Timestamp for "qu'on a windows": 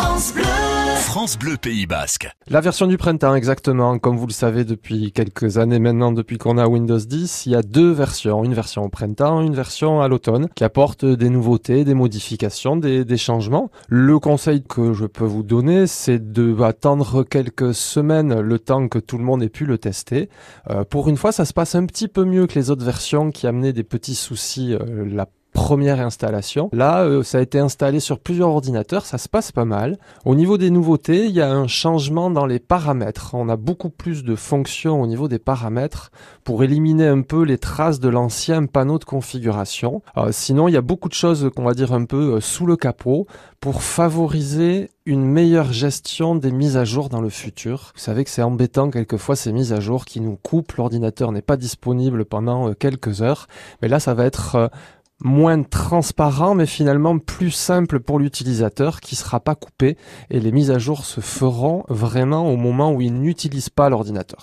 6.38-6.96